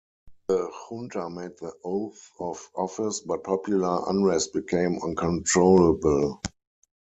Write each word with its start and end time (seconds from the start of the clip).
The 0.47 0.67
Junta 0.89 1.29
made 1.29 1.59
the 1.59 1.73
oath 1.83 2.31
of 2.39 2.71
office, 2.73 3.19
but 3.19 3.43
popular 3.43 4.01
unrest 4.09 4.51
became 4.51 4.97
uncontrollable. 4.97 6.41